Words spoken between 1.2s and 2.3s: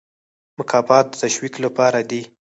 تشویق لپاره دي